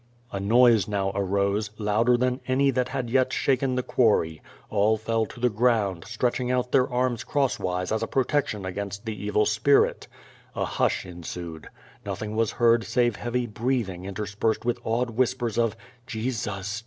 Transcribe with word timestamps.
'* 0.19 0.21
A 0.31 0.39
noise 0.39 0.87
now 0.87 1.11
arose, 1.13 1.69
louder 1.77 2.17
than 2.17 2.41
any 2.47 2.71
that 2.71 2.89
had 2.89 3.07
yet 3.11 3.31
shaken 3.31 3.75
the 3.75 3.83
quarry. 3.83 4.41
All 4.71 4.97
fell 4.97 5.27
to 5.27 5.39
the 5.39 5.47
ground, 5.51 6.05
stretching 6.07 6.49
out 6.49 6.71
their 6.71 6.89
arms 6.91 7.23
crosswise 7.23 7.91
as 7.91 8.01
a 8.01 8.07
protection 8.07 8.65
against 8.65 9.05
the 9.05 9.15
evil 9.23 9.45
spirit. 9.45 10.07
A 10.55 10.65
hush 10.65 11.05
ensued. 11.05 11.67
Nothing 12.03 12.35
was 12.35 12.53
heard 12.53 12.83
save 12.83 13.15
heavy 13.17 13.45
breathing 13.45 14.05
inter 14.05 14.25
spersed 14.25 14.65
with 14.65 14.79
awed 14.83 15.11
whispers 15.11 15.59
of 15.59 15.75
"Jesus! 16.07 16.79